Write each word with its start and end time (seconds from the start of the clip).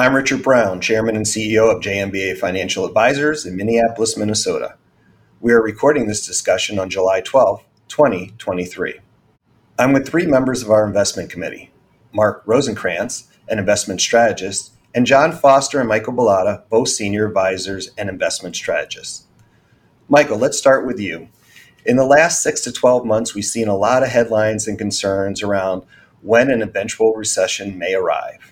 I'm 0.00 0.16
Richard 0.16 0.42
Brown, 0.42 0.80
Chairman 0.80 1.14
and 1.14 1.26
CEO 1.26 1.70
of 1.70 1.82
JNBA 1.82 2.38
Financial 2.38 2.86
Advisors 2.86 3.44
in 3.44 3.54
Minneapolis, 3.54 4.16
Minnesota. 4.16 4.76
We 5.40 5.52
are 5.52 5.60
recording 5.60 6.06
this 6.06 6.26
discussion 6.26 6.78
on 6.78 6.88
July 6.88 7.20
12, 7.20 7.62
2023. 7.88 8.94
I'm 9.78 9.92
with 9.92 10.08
three 10.08 10.24
members 10.24 10.62
of 10.62 10.70
our 10.70 10.86
investment 10.86 11.28
committee 11.28 11.70
Mark 12.14 12.46
Rosenkranz, 12.46 13.26
an 13.46 13.58
investment 13.58 14.00
strategist, 14.00 14.72
and 14.94 15.04
John 15.04 15.32
Foster 15.32 15.80
and 15.80 15.88
Michael 15.90 16.14
Bilotta, 16.14 16.66
both 16.70 16.88
senior 16.88 17.26
advisors 17.26 17.90
and 17.98 18.08
investment 18.08 18.56
strategists. 18.56 19.26
Michael, 20.08 20.38
let's 20.38 20.56
start 20.56 20.86
with 20.86 20.98
you. 20.98 21.28
In 21.84 21.96
the 21.96 22.06
last 22.06 22.42
six 22.42 22.62
to 22.62 22.72
12 22.72 23.04
months, 23.04 23.34
we've 23.34 23.44
seen 23.44 23.68
a 23.68 23.76
lot 23.76 24.02
of 24.02 24.08
headlines 24.08 24.66
and 24.66 24.78
concerns 24.78 25.42
around 25.42 25.82
when 26.22 26.50
an 26.50 26.62
eventual 26.62 27.12
recession 27.12 27.76
may 27.76 27.92
arrive. 27.92 28.49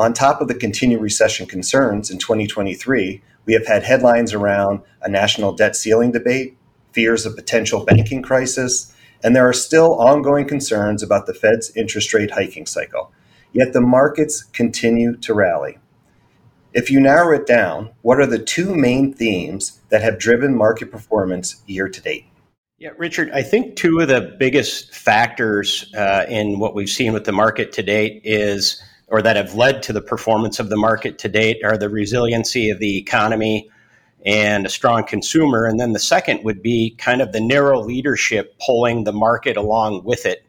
On 0.00 0.14
top 0.14 0.40
of 0.40 0.48
the 0.48 0.54
continued 0.54 1.02
recession 1.02 1.46
concerns 1.46 2.10
in 2.10 2.16
2023, 2.16 3.22
we 3.44 3.52
have 3.52 3.66
had 3.66 3.82
headlines 3.82 4.32
around 4.32 4.80
a 5.02 5.10
national 5.10 5.52
debt 5.52 5.76
ceiling 5.76 6.10
debate, 6.10 6.56
fears 6.92 7.26
of 7.26 7.36
potential 7.36 7.84
banking 7.84 8.22
crisis, 8.22 8.94
and 9.22 9.36
there 9.36 9.46
are 9.46 9.52
still 9.52 10.00
ongoing 10.00 10.48
concerns 10.48 11.02
about 11.02 11.26
the 11.26 11.34
Fed's 11.34 11.70
interest 11.76 12.14
rate 12.14 12.30
hiking 12.30 12.64
cycle. 12.64 13.12
Yet 13.52 13.74
the 13.74 13.82
markets 13.82 14.42
continue 14.42 15.16
to 15.18 15.34
rally. 15.34 15.76
If 16.72 16.90
you 16.90 16.98
narrow 16.98 17.36
it 17.36 17.46
down, 17.46 17.90
what 18.00 18.20
are 18.20 18.26
the 18.26 18.38
two 18.38 18.74
main 18.74 19.12
themes 19.12 19.82
that 19.90 20.00
have 20.00 20.18
driven 20.18 20.56
market 20.56 20.90
performance 20.90 21.62
year 21.66 21.90
to 21.90 22.00
date? 22.00 22.24
Yeah, 22.78 22.92
Richard, 22.96 23.32
I 23.32 23.42
think 23.42 23.76
two 23.76 24.00
of 24.00 24.08
the 24.08 24.34
biggest 24.38 24.94
factors 24.94 25.92
uh, 25.94 26.24
in 26.26 26.58
what 26.58 26.74
we've 26.74 26.88
seen 26.88 27.12
with 27.12 27.24
the 27.24 27.32
market 27.32 27.72
to 27.72 27.82
date 27.82 28.22
is, 28.24 28.82
or 29.10 29.20
that 29.22 29.36
have 29.36 29.54
led 29.54 29.82
to 29.82 29.92
the 29.92 30.00
performance 30.00 30.58
of 30.60 30.70
the 30.70 30.76
market 30.76 31.18
to 31.18 31.28
date, 31.28 31.62
are 31.64 31.76
the 31.76 31.88
resiliency 31.88 32.70
of 32.70 32.78
the 32.78 32.96
economy 32.96 33.68
and 34.24 34.66
a 34.66 34.68
strong 34.68 35.04
consumer. 35.04 35.66
And 35.66 35.80
then 35.80 35.92
the 35.92 35.98
second 35.98 36.44
would 36.44 36.62
be 36.62 36.94
kind 36.98 37.20
of 37.20 37.32
the 37.32 37.40
narrow 37.40 37.80
leadership 37.80 38.56
pulling 38.64 39.04
the 39.04 39.12
market 39.12 39.56
along 39.56 40.04
with 40.04 40.26
it. 40.26 40.44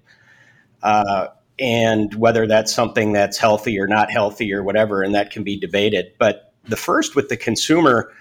Uh, 0.83 1.27
and 1.59 2.13
whether 2.16 2.47
that's 2.47 2.73
something 2.73 3.13
that's 3.13 3.38
healthy 3.38 3.80
or 3.80 3.88
not 3.88 4.11
healthy 4.11 4.53
or 4.53 4.64
whatever, 4.64 5.03
and 5.03 5.14
that 5.14 5.31
can 5.31 5.43
be 5.43 5.58
debated. 5.58 6.14
But 6.17 6.53
the 6.66 6.75
first 6.75 7.16
with 7.16 7.30
the 7.30 7.38
consumer, 7.38 8.11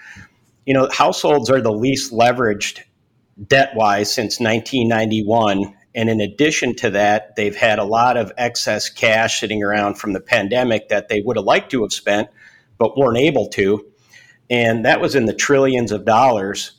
you 0.65 0.73
know, 0.73 0.87
households 0.91 1.49
are 1.49 1.61
the 1.61 1.71
least 1.71 2.11
leveraged 2.11 2.81
debt 3.47 3.71
wise 3.75 4.13
since 4.13 4.39
1991. 4.39 5.75
And 5.93 6.09
in 6.09 6.21
addition 6.21 6.75
to 6.77 6.91
that, 6.91 7.35
they've 7.35 7.55
had 7.55 7.79
a 7.79 7.83
lot 7.83 8.17
of 8.17 8.31
excess 8.37 8.89
cash 8.89 9.39
sitting 9.39 9.63
around 9.63 9.95
from 9.95 10.13
the 10.13 10.21
pandemic 10.21 10.89
that 10.89 11.09
they 11.09 11.21
would 11.21 11.37
have 11.37 11.45
liked 11.45 11.71
to 11.71 11.81
have 11.81 11.91
spent, 11.91 12.29
but 12.77 12.97
weren't 12.97 13.17
able 13.17 13.49
to. 13.49 13.85
And 14.49 14.85
that 14.85 15.01
was 15.01 15.15
in 15.15 15.25
the 15.25 15.33
trillions 15.33 15.91
of 15.91 16.05
dollars. 16.05 16.73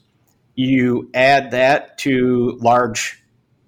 You 0.55 1.11
add 1.15 1.51
that 1.53 1.99
to 1.99 2.59
large 2.61 3.23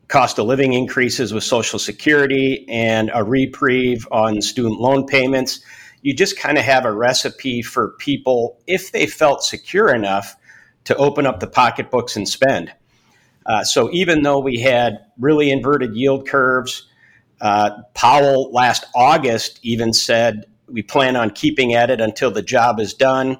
cost 0.09 0.39
of 0.39 0.47
living 0.47 0.75
increases 0.75 1.33
with 1.33 1.45
Social 1.45 1.79
Security 1.79 2.67
and 2.69 3.11
a 3.15 3.25
reprieve 3.25 4.07
on 4.13 4.41
student 4.43 4.81
loan 4.81 5.07
payments. 5.07 5.61
You 6.03 6.15
just 6.15 6.39
kind 6.39 6.59
of 6.59 6.65
have 6.65 6.85
a 6.85 6.93
recipe 6.93 7.63
for 7.63 7.95
people, 7.99 8.61
if 8.67 8.93
they 8.93 9.07
felt 9.07 9.43
secure 9.43 9.95
enough, 9.95 10.37
to 10.85 10.95
open 10.97 11.27
up 11.27 11.41
the 11.41 11.47
pocketbooks 11.47 12.17
and 12.17 12.29
spend. 12.29 12.73
Uh, 13.47 13.63
so 13.65 13.91
even 13.93 14.23
though 14.23 14.39
we 14.41 14.59
had 14.59 15.05
really 15.19 15.51
inverted 15.51 15.95
yield 15.95 16.27
curves, 16.27 16.89
uh, 17.41 17.83
Powell 17.95 18.51
last 18.53 18.87
August 18.95 19.61
even 19.63 19.93
said 19.93 20.47
we 20.67 20.83
plan 20.83 21.17
on 21.17 21.31
keeping 21.31 21.75
at 21.75 21.91
it 21.91 22.01
until 22.01 22.31
the 22.31 22.43
job 22.43 22.81
is 22.81 22.95
done. 22.95 23.39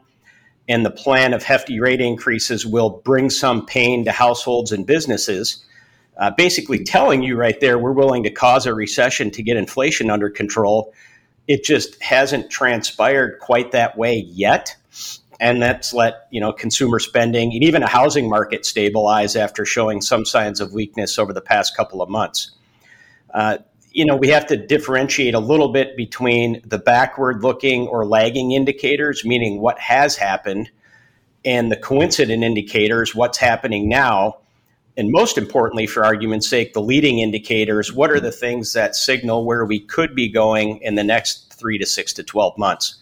And 0.69 0.85
the 0.85 0.91
plan 0.91 1.35
of 1.35 1.43
hefty 1.43 1.79
rate 1.79 2.01
increases 2.01 2.65
will 2.65 2.89
bring 3.05 3.29
some 3.29 3.67
pain 3.67 4.05
to 4.07 4.13
households 4.13 4.73
and 4.73 4.87
businesses. 4.87 5.63
Uh, 6.17 6.31
basically, 6.31 6.85
telling 6.85 7.23
you 7.23 7.37
right 7.37 7.59
there, 7.61 7.79
we're 7.79 7.93
willing 7.93 8.23
to 8.23 8.31
cause 8.31 8.67
a 8.67 8.73
recession 8.73 9.31
to 9.33 9.43
get 9.43 9.57
inflation 9.57 10.11
under 10.11 10.31
control. 10.31 10.95
It 11.47 11.65
just 11.65 12.03
hasn't 12.03 12.51
transpired 12.51 13.41
quite 13.41 13.73
that 13.73 13.99
way 13.99 14.25
yet 14.27 14.75
and 15.41 15.63
that's 15.63 15.93
let 15.93 16.27
you 16.31 16.41
know 16.41 16.53
consumer 16.53 16.99
spending 16.99 17.53
and 17.53 17.63
even 17.63 17.83
a 17.83 17.89
housing 17.89 18.29
market 18.29 18.65
stabilize 18.65 19.37
after 19.37 19.65
showing 19.65 20.01
some 20.01 20.25
signs 20.25 20.61
of 20.61 20.73
weakness 20.73 21.19
over 21.19 21.33
the 21.33 21.41
past 21.41 21.77
couple 21.77 22.03
of 22.03 22.09
months. 22.09 22.53
Uh, 23.33 23.59
you 23.95 24.05
know, 24.05 24.17
we 24.17 24.29
have 24.29 24.47
to 24.47 24.57
differentiate 24.57 25.35
a 25.35 25.39
little 25.39 25.69
bit 25.69 25.97
between 25.97 26.61
the 26.67 26.79
backward 26.79 27.43
looking 27.43 27.87
or 27.87 28.05
lagging 28.05 28.53
indicators, 28.53 29.25
meaning 29.25 29.61
what 29.61 29.79
has 29.79 30.17
happened, 30.17 30.71
and 31.45 31.71
the 31.71 31.77
coincident 31.77 32.43
indicators, 32.43 33.15
what's 33.15 33.39
happening 33.39 33.89
now. 33.89 34.39
And 34.97 35.11
most 35.11 35.39
importantly, 35.39 35.87
for 35.87 36.05
argument's 36.05 36.49
sake, 36.49 36.73
the 36.73 36.83
leading 36.83 37.21
indicators, 37.21 37.93
what 37.93 38.11
are 38.11 38.21
the 38.21 38.33
things 38.33 38.73
that 38.73 38.97
signal 38.97 39.45
where 39.45 39.65
we 39.65 39.81
could 39.81 40.15
be 40.15 40.29
going 40.29 40.79
in 40.79 40.97
the 40.97 41.05
next 41.05 41.55
three 41.55 41.79
to 41.79 41.87
six 41.87 42.13
to 42.15 42.23
12 42.23 42.59
months? 42.59 42.97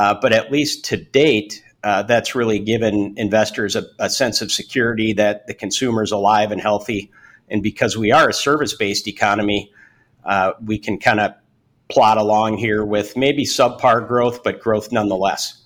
Uh, 0.00 0.14
but 0.18 0.32
at 0.32 0.50
least 0.50 0.86
to 0.86 0.96
date, 0.96 1.62
uh, 1.84 2.02
that's 2.04 2.34
really 2.34 2.58
given 2.58 3.12
investors 3.18 3.76
a, 3.76 3.84
a, 3.98 4.08
sense 4.08 4.40
of 4.40 4.50
security 4.50 5.12
that 5.12 5.46
the 5.46 5.52
consumer 5.52 6.02
is 6.02 6.10
alive 6.10 6.52
and 6.52 6.58
healthy. 6.58 7.10
And 7.50 7.62
because 7.62 7.98
we 7.98 8.10
are 8.10 8.30
a 8.30 8.32
service 8.32 8.72
based 8.72 9.06
economy, 9.06 9.70
uh, 10.24 10.52
we 10.64 10.78
can 10.78 10.98
kind 10.98 11.20
of 11.20 11.34
plot 11.90 12.16
along 12.16 12.56
here 12.56 12.82
with 12.82 13.14
maybe 13.14 13.44
subpar 13.44 14.08
growth, 14.08 14.42
but 14.42 14.58
growth 14.58 14.90
nonetheless. 14.90 15.62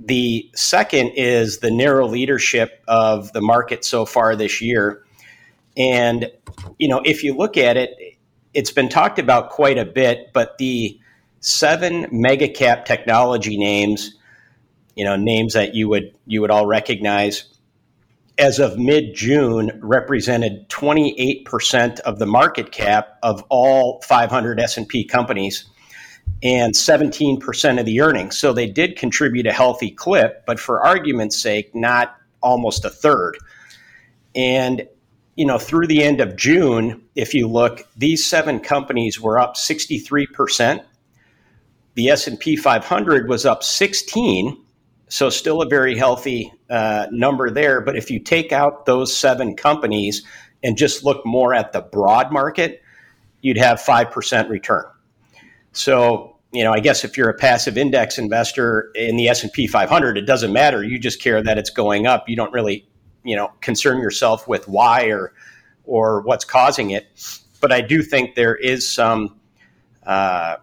The 0.00 0.50
second 0.54 1.08
is 1.08 1.58
the 1.58 1.70
narrow 1.70 2.08
leadership 2.08 2.82
of 2.88 3.30
the 3.34 3.42
market 3.42 3.84
so 3.84 4.06
far 4.06 4.36
this 4.36 4.62
year. 4.62 5.04
And, 5.76 6.30
you 6.78 6.88
know, 6.88 7.02
if 7.04 7.22
you 7.22 7.36
look 7.36 7.58
at 7.58 7.76
it, 7.76 7.90
it's 8.54 8.70
been 8.70 8.88
talked 8.88 9.18
about 9.18 9.50
quite 9.50 9.76
a 9.76 9.84
bit, 9.84 10.32
but 10.32 10.56
the 10.56 10.98
seven 11.44 12.06
mega 12.10 12.48
cap 12.48 12.86
technology 12.86 13.58
names, 13.58 14.14
you 14.96 15.04
know, 15.04 15.14
names 15.14 15.52
that 15.52 15.74
you 15.74 15.88
would 15.90 16.14
you 16.26 16.40
would 16.40 16.50
all 16.50 16.66
recognize, 16.66 17.44
as 18.38 18.58
of 18.58 18.78
mid 18.78 19.14
June, 19.14 19.78
represented 19.82 20.68
28% 20.70 22.00
of 22.00 22.18
the 22.18 22.26
market 22.26 22.72
cap 22.72 23.18
of 23.22 23.44
all 23.50 24.00
500 24.02 24.58
S&P 24.58 25.04
companies 25.04 25.66
and 26.42 26.72
17% 26.72 27.78
of 27.78 27.84
the 27.84 28.00
earnings. 28.00 28.38
So 28.38 28.54
they 28.54 28.66
did 28.66 28.96
contribute 28.96 29.46
a 29.46 29.52
healthy 29.52 29.90
clip, 29.90 30.46
but 30.46 30.58
for 30.58 30.82
argument's 30.82 31.38
sake, 31.38 31.74
not 31.74 32.16
almost 32.42 32.86
a 32.86 32.90
third. 32.90 33.36
And 34.34 34.88
you 35.36 35.44
know, 35.44 35.58
through 35.58 35.88
the 35.88 36.02
end 36.02 36.20
of 36.22 36.36
June, 36.36 37.02
if 37.16 37.34
you 37.34 37.48
look, 37.48 37.86
these 37.96 38.24
seven 38.24 38.60
companies 38.60 39.20
were 39.20 39.38
up 39.38 39.56
63% 39.56 40.84
the 41.94 42.08
S&P 42.10 42.56
500 42.56 43.28
was 43.28 43.46
up 43.46 43.62
16, 43.62 44.60
so 45.08 45.30
still 45.30 45.62
a 45.62 45.68
very 45.68 45.96
healthy 45.96 46.52
uh, 46.68 47.06
number 47.10 47.50
there. 47.50 47.80
But 47.80 47.96
if 47.96 48.10
you 48.10 48.18
take 48.18 48.52
out 48.52 48.86
those 48.86 49.16
seven 49.16 49.54
companies 49.54 50.24
and 50.62 50.76
just 50.76 51.04
look 51.04 51.24
more 51.24 51.54
at 51.54 51.72
the 51.72 51.82
broad 51.82 52.32
market, 52.32 52.82
you'd 53.42 53.58
have 53.58 53.78
5% 53.80 54.48
return. 54.48 54.84
So, 55.72 56.36
you 56.52 56.64
know, 56.64 56.72
I 56.72 56.80
guess 56.80 57.04
if 57.04 57.16
you're 57.16 57.28
a 57.28 57.34
passive 57.34 57.76
index 57.76 58.18
investor 58.18 58.90
in 58.94 59.16
the 59.16 59.28
S&P 59.28 59.66
500, 59.66 60.16
it 60.16 60.22
doesn't 60.22 60.52
matter. 60.52 60.82
You 60.82 60.98
just 60.98 61.20
care 61.20 61.42
that 61.42 61.58
it's 61.58 61.70
going 61.70 62.06
up. 62.06 62.28
You 62.28 62.36
don't 62.36 62.52
really, 62.52 62.88
you 63.22 63.36
know, 63.36 63.52
concern 63.60 63.98
yourself 63.98 64.48
with 64.48 64.66
why 64.68 65.06
or 65.06 65.32
or 65.84 66.22
what's 66.22 66.44
causing 66.44 66.90
it. 66.90 67.06
But 67.60 67.72
I 67.72 67.82
do 67.82 68.02
think 68.02 68.34
there 68.34 68.54
is 68.54 68.88
some 68.88 69.38
uh, 70.06 70.56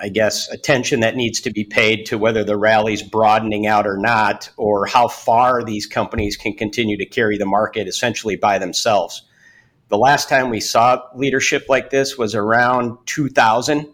I 0.00 0.08
guess, 0.08 0.48
attention 0.48 1.00
that 1.00 1.14
needs 1.14 1.40
to 1.42 1.50
be 1.50 1.64
paid 1.64 2.06
to 2.06 2.18
whether 2.18 2.42
the 2.42 2.56
rally's 2.56 3.02
broadening 3.02 3.66
out 3.66 3.86
or 3.86 3.98
not, 3.98 4.50
or 4.56 4.86
how 4.86 5.08
far 5.08 5.62
these 5.62 5.86
companies 5.86 6.36
can 6.36 6.54
continue 6.54 6.96
to 6.96 7.06
carry 7.06 7.36
the 7.36 7.46
market 7.46 7.86
essentially 7.86 8.36
by 8.36 8.58
themselves. 8.58 9.22
The 9.88 9.98
last 9.98 10.28
time 10.28 10.50
we 10.50 10.60
saw 10.60 11.02
leadership 11.14 11.66
like 11.68 11.90
this 11.90 12.16
was 12.16 12.34
around 12.34 12.96
2000. 13.06 13.88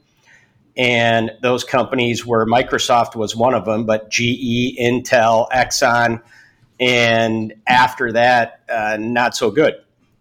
And 0.77 1.33
those 1.41 1.65
companies 1.65 2.27
were 2.27 2.47
Microsoft 2.47 3.17
was 3.17 3.35
one 3.35 3.55
of 3.55 3.65
them, 3.65 3.87
but 3.87 4.11
GE, 4.11 4.77
Intel, 4.79 5.49
Exxon, 5.51 6.21
and 6.79 7.55
after 7.67 8.13
that, 8.13 8.61
uh, 8.69 8.99
not 9.01 9.35
so 9.35 9.51
good. 9.51 9.75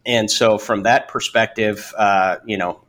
And 0.05 0.31
so, 0.31 0.57
from 0.57 0.83
that 0.83 1.09
perspective, 1.09 1.93
uh, 1.97 2.38
you 2.45 2.57
know, 2.57 2.84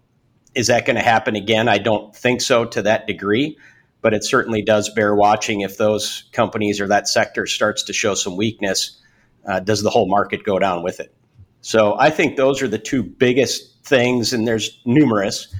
is 0.56 0.69
that 0.69 0.87
going 0.87 0.97
to 0.97 1.03
happen 1.03 1.37
again? 1.37 1.69
I 1.69 1.79
don't 1.79 2.17
think 2.17 2.41
so 2.41 2.64
to 2.64 2.82
that 2.82 3.06
degree, 3.06 3.58
but 4.00 4.14
it 4.14 4.25
certainly 4.25 4.62
does 4.62 4.88
bear 4.88 5.14
watching 5.14 5.61
if 5.61 5.76
those 5.76 6.25
companies 6.32 6.81
or 6.81 6.88
that 6.88 7.06
sector 7.06 7.47
starts 7.47 7.82
to 7.85 7.93
show 7.93 8.14
some 8.14 8.37
weakness. 8.37 8.99
Uh, 9.47 9.61
does 9.61 9.82
the 9.82 9.91
whole 9.91 10.08
market 10.08 10.43
go 10.44 10.58
down 10.58 10.82
with 10.82 10.99
it? 10.99 11.14
So 11.61 11.97
I 11.99 12.08
think 12.08 12.37
those 12.37 12.62
are 12.62 12.69
the 12.69 12.79
two 12.79 13.03
biggest 13.03 13.85
things, 13.85 14.32
and 14.32 14.49
there's 14.49 14.81
numerous. 14.87 15.55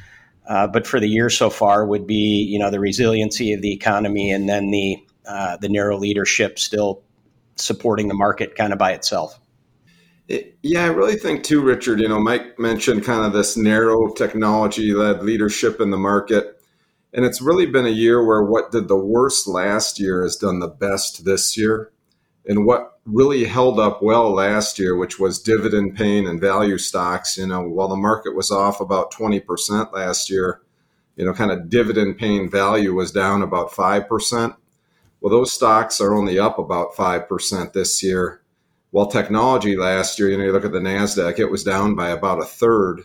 Uh, 0.49 0.67
but 0.67 0.87
for 0.87 0.99
the 0.99 1.09
year 1.09 1.29
so 1.29 1.51
far, 1.51 1.85
would 1.85 2.07
be 2.07 2.47
you 2.49 2.59
know 2.59 2.71
the 2.71 2.81
resiliency 2.81 3.53
of 3.53 3.61
the 3.61 3.73
economy, 3.73 4.31
and 4.31 4.49
then 4.49 4.71
the 4.71 4.97
uh, 5.27 5.57
the 5.59 5.69
narrow 5.69 5.99
leadership 5.99 6.59
still 6.59 7.03
supporting 7.57 8.09
the 8.09 8.15
market 8.15 8.55
kind 8.55 8.73
of 8.73 8.79
by 8.79 8.93
itself. 8.93 9.39
Yeah, 10.29 10.85
I 10.85 10.89
really 10.89 11.15
think 11.17 11.45
too, 11.45 11.63
Richard. 11.63 12.01
You 12.01 12.09
know, 12.09 12.19
Mike 12.19 12.59
mentioned 12.59 13.05
kind 13.05 13.25
of 13.25 13.33
this 13.33 13.57
narrow 13.57 14.13
technology-led 14.13 15.23
leadership 15.23 15.81
in 15.81 15.91
the 15.91 15.97
market, 15.97 16.61
and 17.13 17.25
it's 17.25 17.41
really 17.41 17.67
been 17.67 17.87
a 17.87 17.91
year 17.91 18.25
where 18.25 18.43
what 18.43 18.73
did 18.73 18.89
the 18.89 18.97
worst 18.97 19.47
last 19.47 20.01
year 20.01 20.23
has 20.25 20.37
done 20.37 20.59
the 20.59 20.67
best 20.69 21.25
this 21.25 21.57
year, 21.57 21.93
and 22.45 22.67
what 22.67 22.99
really 23.05 23.45
held 23.45 23.79
up 23.79 24.03
well 24.03 24.33
last 24.33 24.81
year, 24.81 24.97
which 24.97 25.21
was 25.21 25.41
dividend 25.41 25.95
paying 25.95 26.27
and 26.27 26.41
value 26.41 26.79
stocks. 26.79 27.37
You 27.37 27.47
know, 27.47 27.63
while 27.63 27.89
the 27.89 27.95
market 27.97 28.35
was 28.35 28.51
off 28.51 28.81
about 28.81 29.13
twenty 29.13 29.39
percent 29.39 29.93
last 29.93 30.29
year, 30.29 30.61
you 31.15 31.25
know, 31.25 31.35
kind 31.35 31.53
of 31.53 31.71
dividend 31.71 32.19
paying 32.19 32.51
value 32.51 32.95
was 32.95 33.13
down 33.13 33.43
about 33.43 33.73
five 33.73 34.09
percent. 34.09 34.55
Well, 35.21 35.31
those 35.31 35.53
stocks 35.53 36.01
are 36.01 36.15
only 36.15 36.37
up 36.37 36.59
about 36.59 36.97
five 36.97 37.29
percent 37.29 37.75
this 37.75 38.03
year 38.03 38.43
well, 38.97 39.07
technology 39.07 39.77
last 39.77 40.19
year, 40.19 40.31
you 40.31 40.39
know, 40.39 40.45
you 40.45 40.53
look 40.53 40.65
at 40.65 40.73
the 40.73 40.79
NASDAQ, 40.79 41.39
it 41.39 41.51
was 41.51 41.63
down 41.63 41.95
by 41.95 42.09
about 42.09 42.41
a 42.41 42.47
third, 42.47 43.03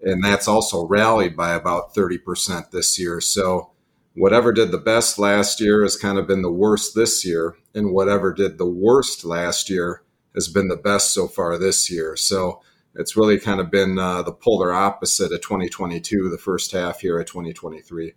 and 0.00 0.24
that's 0.24 0.48
also 0.48 0.86
rallied 0.86 1.36
by 1.36 1.52
about 1.52 1.94
30% 1.94 2.70
this 2.70 2.98
year. 2.98 3.20
So, 3.20 3.70
whatever 4.14 4.54
did 4.54 4.70
the 4.70 4.78
best 4.78 5.18
last 5.18 5.60
year 5.60 5.82
has 5.82 5.98
kind 5.98 6.16
of 6.16 6.26
been 6.26 6.40
the 6.40 6.50
worst 6.50 6.94
this 6.94 7.26
year, 7.26 7.58
and 7.74 7.92
whatever 7.92 8.32
did 8.32 8.56
the 8.56 8.64
worst 8.64 9.22
last 9.22 9.68
year 9.68 10.02
has 10.34 10.48
been 10.48 10.68
the 10.68 10.78
best 10.78 11.12
so 11.12 11.28
far 11.28 11.58
this 11.58 11.90
year. 11.90 12.16
So, 12.16 12.62
it's 12.94 13.14
really 13.14 13.38
kind 13.38 13.60
of 13.60 13.70
been 13.70 13.98
uh, 13.98 14.22
the 14.22 14.32
polar 14.32 14.72
opposite 14.72 15.30
of 15.30 15.42
2022, 15.42 16.30
the 16.30 16.38
first 16.38 16.72
half 16.72 17.00
here 17.00 17.20
of 17.20 17.26
2023. 17.26 18.14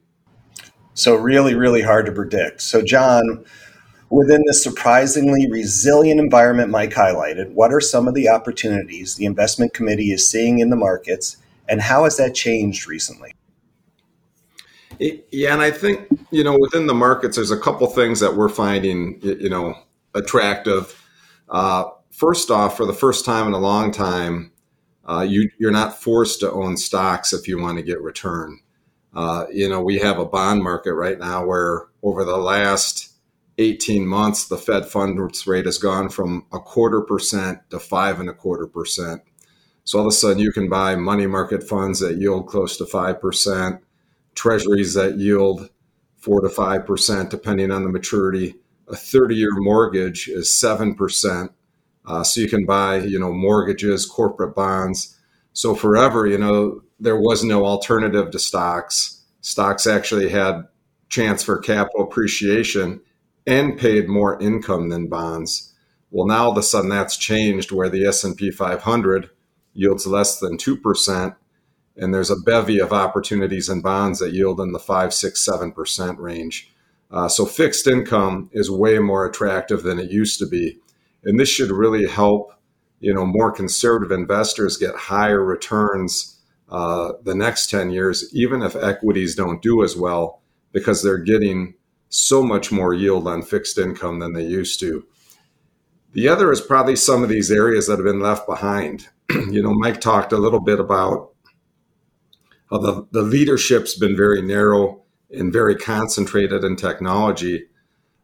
So, 0.94 1.16
really, 1.16 1.56
really 1.56 1.82
hard 1.82 2.06
to 2.06 2.14
predict. 2.14 2.62
So, 2.62 2.82
John, 2.82 3.44
Within 4.10 4.42
the 4.46 4.54
surprisingly 4.54 5.50
resilient 5.52 6.20
environment 6.20 6.70
Mike 6.70 6.94
highlighted, 6.94 7.52
what 7.52 7.74
are 7.74 7.82
some 7.82 8.08
of 8.08 8.14
the 8.14 8.30
opportunities 8.30 9.16
the 9.16 9.26
investment 9.26 9.74
committee 9.74 10.12
is 10.12 10.30
seeing 10.30 10.60
in 10.60 10.70
the 10.70 10.78
markets, 10.78 11.38
and 11.68 11.82
how 11.82 12.06
has 12.06 12.16
that 12.18 12.34
changed 12.34 12.88
recently? 12.88 13.34
Yeah, 15.00 15.54
and 15.54 15.62
I 15.62 15.72
think 15.72 16.08
you 16.32 16.44
know 16.44 16.58
within 16.58 16.88
the 16.88 16.94
markets, 16.94 17.36
there's 17.36 17.52
a 17.52 17.60
couple 17.60 17.86
things 17.88 18.20
that 18.22 18.36
we're 18.36 18.50
finding 18.50 19.20
you 19.22 19.50
know 19.50 19.76
attractive. 20.16 21.04
Uh, 21.50 21.86
first 22.12 22.50
off, 22.50 22.78
for 22.78 22.86
the 22.86 22.94
first 22.94 23.26
time 23.26 23.48
in 23.48 23.54
a 23.54 23.60
long 23.60 23.92
time, 23.92 24.52
uh, 25.08 25.22
you, 25.22 25.50
you're 25.58 25.72
not 25.72 26.02
forced 26.02 26.40
to 26.42 26.52
own 26.52 26.78
stocks 26.78 27.32
if 27.32 27.48
you 27.48 27.60
want 27.60 27.78
to 27.78 27.84
get 27.84 28.02
return. 28.02 28.60
Uh, 29.14 29.46
you 29.52 29.70
know, 29.70 29.82
we 29.82 30.00
have 30.00 30.20
a 30.20 30.26
bond 30.26 30.64
market 30.64 30.94
right 30.94 31.18
now 31.18 31.46
where 31.46 31.88
over 32.04 32.26
the 32.26 32.38
last 32.38 33.14
18 33.58 34.06
months, 34.06 34.46
the 34.46 34.58
Fed 34.58 34.86
funds 34.86 35.48
rate 35.48 35.66
has 35.66 35.78
gone 35.78 36.10
from 36.10 36.46
a 36.54 36.60
quarter 36.60 37.02
percent 37.02 37.60
to 37.70 37.80
five 37.80 38.20
and 38.20 38.30
a 38.30 38.34
quarter 38.34 38.68
percent. 38.68 39.22
So 39.84 40.00
all 40.00 40.06
of 40.06 40.12
a 40.12 40.16
sudden, 40.16 40.40
you 40.40 40.52
can 40.52 40.70
buy 40.70 40.96
money 40.96 41.28
market 41.28 41.64
funds 41.64 42.00
that 42.02 42.18
yield 42.18 42.48
close 42.48 42.78
to 42.78 42.86
five 42.86 43.20
percent, 43.20 43.82
treasuries 44.36 44.94
that 44.94 45.18
yield 45.18 45.70
four 46.18 46.42
to 46.42 46.50
five 46.50 46.86
percent, 46.86 47.30
depending 47.30 47.72
on 47.72 47.84
the 47.84 47.90
maturity. 47.90 48.56
A 48.90 48.94
30-year 48.94 49.52
mortgage 49.56 50.28
is 50.28 50.54
seven 50.54 50.94
percent. 50.94 51.52
Uh, 52.06 52.24
so 52.24 52.40
you 52.40 52.48
can 52.48 52.66
buy, 52.66 52.98
you 52.98 53.20
know, 53.20 53.34
mortgages, 53.34 54.06
corporate 54.06 54.56
bonds. 54.56 55.18
So 55.54 55.76
forever, 55.76 56.26
you 56.28 56.38
know, 56.38 56.82
there 57.00 57.20
was 57.20 57.44
no 57.44 57.66
alternative 57.66 58.32
to 58.32 58.40
stocks. 58.40 59.24
Stocks 59.42 59.88
actually 59.88 60.30
had 60.30 60.68
chance 61.10 61.44
for 61.44 61.58
capital 61.58 62.04
appreciation 62.04 63.02
and 63.48 63.80
paid 63.80 64.10
more 64.10 64.40
income 64.42 64.90
than 64.90 65.08
bonds. 65.08 65.74
Well, 66.12 66.28
now 66.28 66.46
all 66.46 66.52
of 66.52 66.58
a 66.58 66.64
sudden 66.64 66.90
that's 66.90 67.18
changed 67.18 67.72
where 67.72 67.90
the 67.90 68.06
S&P 68.06 68.52
500 68.52 69.30
yields 69.74 70.06
less 70.06 70.40
than 70.40 70.58
2%, 70.58 71.36
and 71.96 72.14
there's 72.14 72.30
a 72.30 72.36
bevy 72.36 72.80
of 72.80 72.92
opportunities 72.92 73.70
in 73.70 73.82
bonds 73.82 74.20
that 74.20 74.34
yield 74.34 74.60
in 74.60 74.74
the 74.74 74.80
5, 74.80 75.14
6, 75.14 75.48
7% 75.48 76.20
range. 76.20 76.72
Uh, 77.10 77.30
so 77.30 77.46
fixed 77.46 77.88
income 77.88 78.50
is 78.52 78.70
way 78.70 79.00
more 79.00 79.26
attractive 79.26 79.84
than 79.84 79.98
it 79.98 80.12
used 80.12 80.40
to 80.40 80.46
be. 80.46 80.78
And 81.24 81.40
this 81.40 81.50
should 81.50 81.72
really 81.72 82.06
help, 82.08 82.52
you 83.00 83.14
know, 83.14 83.26
more 83.26 83.52
conservative 83.52 84.12
investors 84.12 84.78
get 84.78 84.96
higher 84.96 85.44
returns 85.44 86.40
uh, 86.70 87.14
the 87.24 87.36
next 87.36 87.70
10 87.70 87.92
years, 87.92 88.30
even 88.34 88.62
if 88.62 88.76
equities 88.76 89.36
don't 89.36 89.62
do 89.62 89.84
as 89.84 89.96
well, 89.96 90.42
because 90.74 91.02
they're 91.02 91.18
getting 91.18 91.76
so 92.10 92.44
much 92.44 92.72
more 92.72 92.94
yield 92.94 93.28
on 93.28 93.42
fixed 93.42 93.78
income 93.78 94.20
than 94.20 94.34
they 94.34 94.46
used 94.46 94.80
to. 94.80 95.06
The 96.14 96.28
other 96.28 96.52
is 96.52 96.62
probably 96.62 96.96
some 96.96 97.24
of 97.24 97.30
these 97.30 97.52
areas 97.52 97.88
that 97.88 97.98
have 97.98 98.06
been 98.06 98.22
left 98.22 98.48
behind. 98.48 99.10
you 99.30 99.62
know, 99.62 99.74
Mike 99.74 100.02
talked 100.02 100.32
a 100.32 100.38
little 100.38 100.62
bit 100.62 100.80
about 100.80 101.32
how 102.72 102.78
the, 102.80 103.08
the 103.12 103.22
leadership's 103.22 103.96
been 103.96 104.16
very 104.16 104.42
narrow 104.42 105.04
and 105.30 105.52
very 105.52 105.76
concentrated 105.76 106.64
in 106.64 106.76
technology. 106.76 107.66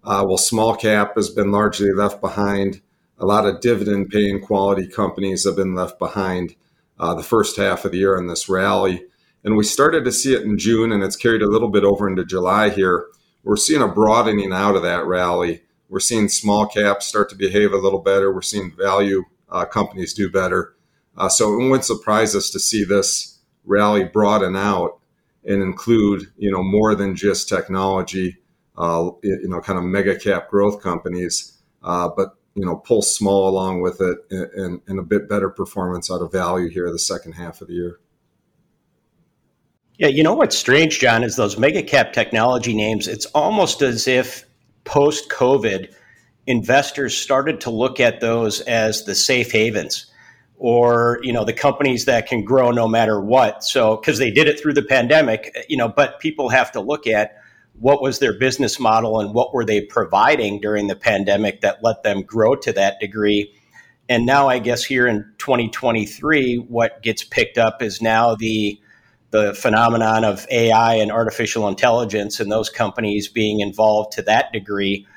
Uh, 0.04 0.24
well, 0.28 0.38
small 0.38 0.76
cap 0.76 1.14
has 1.16 1.30
been 1.30 1.52
largely 1.52 1.92
left 1.94 2.22
behind. 2.22 2.82
A 3.20 3.26
lot 3.26 3.46
of 3.46 3.62
dividend 3.62 4.10
paying 4.10 4.42
quality 4.42 4.88
companies 4.88 5.46
have 5.46 5.56
been 5.56 5.76
left 5.76 6.00
behind 6.00 6.56
uh, 7.00 7.14
the 7.14 7.24
first 7.24 7.58
half 7.58 7.86
of 7.86 7.92
the 7.92 8.00
year 8.00 8.18
in 8.18 8.28
this 8.28 8.50
rally. 8.50 9.06
And 9.44 9.58
we 9.58 9.64
started 9.64 10.06
to 10.06 10.12
see 10.12 10.34
it 10.34 10.44
in 10.44 10.58
June, 10.58 10.92
and 10.92 11.04
it's 11.04 11.16
carried 11.16 11.42
a 11.42 11.50
little 11.50 11.70
bit 11.70 11.84
over 11.84 12.10
into 12.10 12.26
July 12.26 12.70
here 12.70 13.08
we're 13.44 13.58
seeing 13.58 13.82
a 13.82 13.88
broadening 13.88 14.54
out 14.54 14.76
of 14.76 14.84
that 14.84 15.06
rally. 15.06 15.64
We're 15.90 16.00
seeing 16.00 16.30
small 16.30 16.66
caps 16.66 17.08
start 17.08 17.30
to 17.30 17.36
behave 17.36 17.74
a 17.74 17.78
little 17.78 18.00
better. 18.00 18.34
We're 18.34 18.42
seeing 18.42 18.76
value 18.76 19.26
uh, 19.50 19.66
companies 19.66 20.14
do 20.14 20.30
better. 20.30 20.76
Uh, 21.16 21.30
so 21.30 21.54
it 21.54 21.58
wouldn't 21.58 21.86
surprise 21.86 22.36
us 22.36 22.50
to 22.52 22.60
see 22.60 22.84
this 22.84 23.40
rally 23.66 24.04
broaden 24.04 24.56
out 24.56 25.00
and 25.46 25.62
include, 25.62 26.32
you 26.38 26.52
know, 26.52 26.64
more 26.64 26.96
than 26.96 27.16
just 27.16 27.50
technology, 27.50 28.38
uh, 28.78 29.10
you 29.22 29.48
know, 29.48 29.62
kind 29.62 29.78
of 29.78 29.86
mega 29.86 30.18
cap 30.18 30.50
growth 30.50 30.82
companies, 30.82 31.62
uh, 31.84 32.10
but 32.16 32.36
you 32.56 32.66
know, 32.66 32.76
pull 32.76 33.02
small 33.02 33.50
along 33.50 33.82
with 33.82 34.00
it 34.00 34.20
and, 34.30 34.80
and 34.88 35.00
a 35.00 35.04
bit 35.04 35.28
better 35.28 35.50
performance 35.50 36.12
out 36.12 36.22
of 36.22 36.32
value 36.32 36.70
here 36.70 36.92
the 36.92 37.00
second 37.00 37.34
half 37.34 37.62
of 37.62 37.68
the 37.68 37.74
year. 37.74 38.00
Yeah, 39.98 40.08
you 40.08 40.24
know 40.24 40.34
what's 40.34 40.58
strange, 40.58 41.00
John, 41.00 41.24
is 41.24 41.36
those 41.36 41.58
mega 41.58 41.84
cap 41.84 42.14
technology 42.14 42.74
names. 42.74 43.08
It's 43.08 43.26
almost 43.28 43.82
as 43.82 44.08
if 44.08 44.46
post 44.86 45.30
COVID, 45.30 45.94
investors 46.48 47.16
started 47.16 47.62
to 47.62 47.70
look 47.70 48.00
at 48.00 48.20
those 48.20 48.62
as 48.62 49.06
the 49.06 49.16
safe 49.16 49.52
havens 49.52 50.08
or 50.58 51.20
you 51.24 51.34
know 51.34 51.44
the 51.46 51.54
companies 51.54 52.06
that 52.06 52.28
can 52.28 52.44
grow 52.44 52.72
no 52.72 52.88
matter 52.88 53.20
what 53.20 53.64
so 53.64 53.96
because 53.96 54.18
they 54.18 54.30
did 54.30 54.48
it 54.48 54.60
through 54.60 54.74
the 54.74 54.84
pandemic 54.84 55.56
you 55.68 55.78
know 55.78 55.88
but 55.88 56.20
people 56.20 56.50
have 56.50 56.72
to 56.72 56.80
look 56.80 57.08
at 57.08 57.38
what 57.80 58.02
was 58.02 58.20
their 58.20 58.38
business 58.38 58.80
model 58.80 59.20
and 59.20 59.34
what 59.34 59.54
were 59.54 59.66
they 59.66 59.82
providing 59.82 60.60
during 60.60 60.88
the 60.88 60.96
pandemic 60.96 61.62
that 61.62 61.84
let 61.84 62.04
them 62.04 62.22
grow 62.22 62.56
to 62.56 62.72
that 62.72 63.00
degree 63.00 63.54
and 64.10 64.26
now 64.26 64.48
i 64.48 64.60
guess 64.60 64.84
here 64.84 65.08
in 65.08 65.26
2023 65.38 66.58
what 66.68 67.02
gets 67.02 67.24
picked 67.24 67.58
up 67.58 67.82
is 67.82 68.02
now 68.02 68.36
the 68.36 68.80
the 69.34 69.52
phenomenon 69.56 70.24
of 70.24 70.46
AI 70.52 70.94
and 70.94 71.12
artificial 71.12 71.68
intelligence 71.68 72.40
and 72.40 72.52
those 72.52 72.70
companies 72.70 73.28
being 73.28 73.62
involved 73.62 74.12
to 74.12 74.22
that 74.22 74.54
degree. 74.54 75.08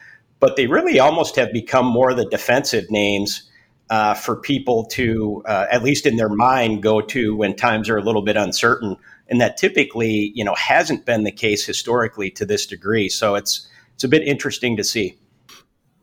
But 0.40 0.56
they 0.56 0.66
really 0.66 0.98
almost 0.98 1.36
have 1.36 1.52
become 1.52 1.84
more 1.84 2.14
the 2.14 2.24
defensive 2.24 2.90
names 2.90 3.42
uh, 3.90 4.14
for 4.14 4.34
people 4.34 4.86
to, 4.86 5.42
uh, 5.44 5.66
at 5.70 5.82
least 5.82 6.06
in 6.06 6.16
their 6.16 6.30
mind, 6.30 6.82
go 6.82 7.02
to 7.02 7.36
when 7.36 7.54
times 7.56 7.90
are 7.90 7.98
a 7.98 8.02
little 8.02 8.22
bit 8.22 8.38
uncertain. 8.38 8.96
And 9.28 9.38
that 9.42 9.58
typically, 9.58 10.32
you 10.34 10.44
know, 10.44 10.54
hasn't 10.54 11.04
been 11.04 11.24
the 11.24 11.30
case 11.30 11.66
historically 11.66 12.30
to 12.30 12.46
this 12.46 12.64
degree. 12.64 13.10
So 13.10 13.34
it's 13.34 13.68
it's 13.94 14.04
a 14.04 14.08
bit 14.08 14.22
interesting 14.22 14.78
to 14.78 14.84
see. 14.84 15.18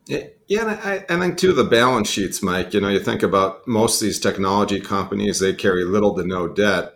Yeah, 0.06 0.60
and 0.60 0.70
I, 0.70 1.04
I 1.08 1.18
think 1.18 1.38
too 1.38 1.52
the 1.52 1.64
balance 1.64 2.10
sheets, 2.10 2.42
Mike. 2.42 2.74
You 2.74 2.80
know, 2.80 2.88
you 2.88 3.00
think 3.00 3.24
about 3.24 3.66
most 3.66 4.00
of 4.00 4.06
these 4.06 4.20
technology 4.20 4.78
companies; 4.78 5.40
they 5.40 5.52
carry 5.52 5.84
little 5.84 6.14
to 6.14 6.24
no 6.24 6.46
debt 6.46 6.93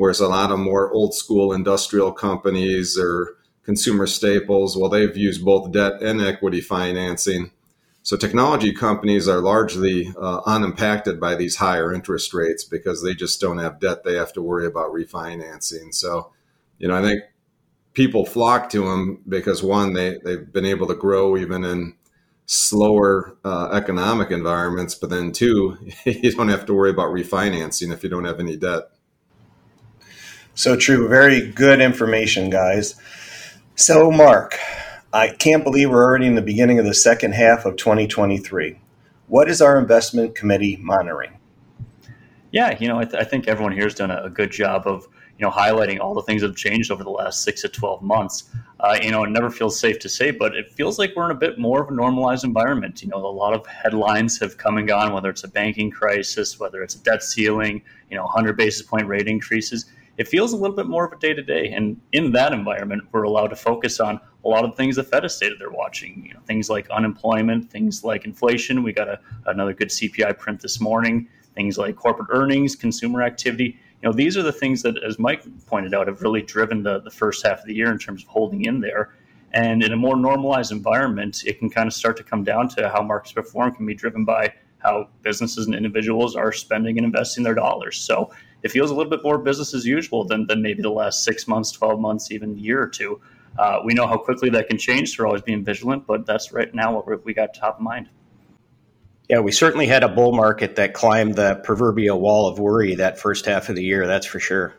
whereas 0.00 0.18
a 0.18 0.26
lot 0.26 0.50
of 0.50 0.58
more 0.58 0.90
old 0.94 1.12
school 1.12 1.52
industrial 1.52 2.10
companies 2.10 2.98
or 2.98 3.36
consumer 3.64 4.06
staples, 4.06 4.74
well, 4.74 4.88
they've 4.88 5.14
used 5.14 5.44
both 5.44 5.70
debt 5.72 6.00
and 6.00 6.22
equity 6.22 6.62
financing. 6.62 7.50
So 8.02 8.16
technology 8.16 8.72
companies 8.72 9.28
are 9.28 9.42
largely 9.42 10.10
uh, 10.18 10.40
unimpacted 10.46 11.20
by 11.20 11.34
these 11.34 11.56
higher 11.56 11.92
interest 11.92 12.32
rates 12.32 12.64
because 12.64 13.02
they 13.02 13.12
just 13.12 13.42
don't 13.42 13.58
have 13.58 13.78
debt 13.78 14.02
they 14.02 14.14
have 14.14 14.32
to 14.32 14.40
worry 14.40 14.64
about 14.64 14.90
refinancing. 14.90 15.92
So, 15.92 16.32
you 16.78 16.88
know, 16.88 16.96
I 16.96 17.02
think 17.02 17.24
people 17.92 18.24
flock 18.24 18.70
to 18.70 18.88
them 18.88 19.22
because 19.28 19.62
one, 19.62 19.92
they, 19.92 20.16
they've 20.24 20.50
been 20.50 20.64
able 20.64 20.86
to 20.86 20.94
grow 20.94 21.36
even 21.36 21.62
in 21.62 21.94
slower 22.46 23.36
uh, 23.44 23.68
economic 23.74 24.30
environments, 24.30 24.94
but 24.94 25.10
then 25.10 25.30
two, 25.30 25.76
you 26.06 26.32
don't 26.32 26.48
have 26.48 26.64
to 26.64 26.72
worry 26.72 26.88
about 26.88 27.14
refinancing 27.14 27.92
if 27.92 28.02
you 28.02 28.08
don't 28.08 28.24
have 28.24 28.40
any 28.40 28.56
debt. 28.56 28.84
So 30.54 30.76
true. 30.76 31.08
Very 31.08 31.48
good 31.48 31.80
information, 31.80 32.50
guys. 32.50 32.94
So, 33.76 34.10
Mark, 34.10 34.58
I 35.12 35.28
can't 35.28 35.64
believe 35.64 35.90
we're 35.90 36.04
already 36.04 36.26
in 36.26 36.34
the 36.34 36.42
beginning 36.42 36.78
of 36.78 36.84
the 36.84 36.94
second 36.94 37.32
half 37.32 37.64
of 37.64 37.76
2023. 37.76 38.78
What 39.26 39.48
is 39.48 39.62
our 39.62 39.78
investment 39.78 40.34
committee 40.34 40.76
monitoring? 40.76 41.38
Yeah, 42.52 42.76
you 42.80 42.88
know, 42.88 42.98
I, 42.98 43.04
th- 43.04 43.14
I 43.14 43.24
think 43.24 43.46
everyone 43.46 43.72
here 43.72 43.84
has 43.84 43.94
done 43.94 44.10
a, 44.10 44.28
good 44.28 44.50
job 44.50 44.82
of, 44.86 45.06
you 45.38 45.46
know, 45.46 45.50
highlighting 45.50 46.00
all 46.00 46.14
the 46.14 46.22
things 46.22 46.42
that 46.42 46.48
have 46.48 46.56
changed 46.56 46.90
over 46.90 47.04
the 47.04 47.10
last 47.10 47.42
six 47.42 47.62
to 47.62 47.68
12 47.68 48.02
months. 48.02 48.50
Uh, 48.80 48.98
you 49.00 49.12
know, 49.12 49.22
it 49.22 49.30
never 49.30 49.50
feels 49.50 49.78
safe 49.78 50.00
to 50.00 50.08
say, 50.08 50.32
but 50.32 50.56
it 50.56 50.72
feels 50.72 50.98
like 50.98 51.14
we're 51.14 51.26
in 51.26 51.30
a 51.30 51.38
bit 51.38 51.58
more 51.58 51.80
of 51.82 51.88
a 51.88 51.94
normalized 51.94 52.44
environment. 52.44 53.02
You 53.02 53.08
know, 53.08 53.18
a 53.18 53.26
lot 53.26 53.54
of 53.54 53.64
headlines 53.66 54.38
have 54.40 54.58
come 54.58 54.78
and 54.78 54.88
gone, 54.88 55.12
whether 55.12 55.30
it's 55.30 55.44
a 55.44 55.48
banking 55.48 55.90
crisis, 55.92 56.58
whether 56.58 56.82
it's 56.82 56.96
a 56.96 57.02
debt 57.02 57.22
ceiling, 57.22 57.82
you 58.10 58.16
know, 58.16 58.24
100 58.24 58.56
basis 58.56 58.82
point 58.82 59.06
rate 59.06 59.28
increases. 59.28 59.86
It 60.16 60.28
feels 60.28 60.52
a 60.52 60.56
little 60.56 60.76
bit 60.76 60.86
more 60.86 61.06
of 61.06 61.12
a 61.12 61.18
day 61.18 61.32
to 61.32 61.42
day. 61.42 61.68
And 61.68 62.00
in 62.12 62.32
that 62.32 62.52
environment, 62.52 63.04
we're 63.12 63.22
allowed 63.22 63.48
to 63.48 63.56
focus 63.56 64.00
on 64.00 64.20
a 64.44 64.48
lot 64.48 64.64
of 64.64 64.70
the 64.70 64.76
things 64.76 64.96
the 64.96 65.04
Fed 65.04 65.22
has 65.22 65.36
stated 65.36 65.58
they're 65.58 65.70
watching. 65.70 66.24
You 66.26 66.34
know, 66.34 66.40
things 66.40 66.68
like 66.68 66.88
unemployment, 66.90 67.70
things 67.70 68.04
like 68.04 68.24
inflation. 68.24 68.82
We 68.82 68.92
got 68.92 69.08
a, 69.08 69.20
another 69.46 69.72
good 69.72 69.88
CPI 69.88 70.38
print 70.38 70.60
this 70.60 70.80
morning 70.80 71.28
things 71.54 71.78
like 71.78 71.96
corporate 71.96 72.28
earnings, 72.30 72.76
consumer 72.76 73.22
activity. 73.22 73.78
You 74.02 74.08
know, 74.08 74.12
these 74.12 74.36
are 74.36 74.42
the 74.42 74.52
things 74.52 74.82
that, 74.82 75.02
as 75.04 75.18
Mike 75.18 75.42
pointed 75.66 75.94
out, 75.94 76.06
have 76.06 76.22
really 76.22 76.42
driven 76.42 76.82
the, 76.82 77.00
the 77.00 77.10
first 77.10 77.46
half 77.46 77.60
of 77.60 77.66
the 77.66 77.74
year 77.74 77.90
in 77.90 77.98
terms 77.98 78.22
of 78.22 78.28
holding 78.28 78.64
in 78.64 78.80
there. 78.80 79.14
And 79.52 79.82
in 79.82 79.92
a 79.92 79.96
more 79.96 80.16
normalized 80.16 80.72
environment, 80.72 81.42
it 81.44 81.58
can 81.58 81.68
kind 81.68 81.86
of 81.86 81.92
start 81.92 82.16
to 82.18 82.22
come 82.22 82.44
down 82.44 82.68
to 82.70 82.88
how 82.88 83.02
markets 83.02 83.32
perform 83.32 83.74
can 83.74 83.84
be 83.84 83.94
driven 83.94 84.24
by 84.24 84.54
how 84.78 85.08
businesses 85.22 85.66
and 85.66 85.74
individuals 85.74 86.36
are 86.36 86.52
spending 86.52 86.96
and 86.96 87.04
investing 87.04 87.44
their 87.44 87.54
dollars. 87.54 87.98
So 87.98 88.30
it 88.62 88.70
feels 88.70 88.90
a 88.90 88.94
little 88.94 89.10
bit 89.10 89.22
more 89.22 89.38
business 89.38 89.74
as 89.74 89.86
usual 89.86 90.24
than, 90.24 90.46
than 90.46 90.62
maybe 90.62 90.82
the 90.82 90.90
last 90.90 91.24
six 91.24 91.48
months, 91.48 91.72
12 91.72 92.00
months, 92.00 92.30
even 92.30 92.54
a 92.54 92.58
year 92.58 92.82
or 92.82 92.88
two. 92.88 93.20
Uh, 93.58 93.80
we 93.84 93.94
know 93.94 94.06
how 94.06 94.16
quickly 94.16 94.48
that 94.50 94.68
can 94.68 94.78
change, 94.78 95.16
so 95.16 95.22
we're 95.22 95.26
always 95.26 95.42
being 95.42 95.64
vigilant, 95.64 96.06
but 96.06 96.26
that's 96.26 96.52
right 96.52 96.72
now 96.74 96.94
what 96.94 97.24
we 97.24 97.34
got 97.34 97.54
top 97.54 97.76
of 97.76 97.82
mind. 97.82 98.08
Yeah, 99.28 99.40
we 99.40 99.52
certainly 99.52 99.86
had 99.86 100.02
a 100.02 100.08
bull 100.08 100.32
market 100.32 100.76
that 100.76 100.92
climbed 100.92 101.36
the 101.36 101.60
proverbial 101.62 102.20
wall 102.20 102.48
of 102.48 102.58
worry 102.58 102.96
that 102.96 103.18
first 103.18 103.46
half 103.46 103.68
of 103.68 103.76
the 103.76 103.82
year, 103.84 104.06
that's 104.06 104.26
for 104.26 104.40
sure. 104.40 104.74